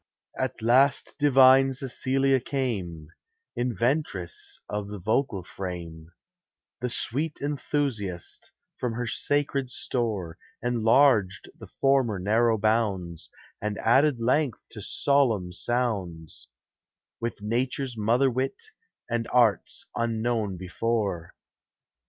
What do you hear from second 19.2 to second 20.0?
arts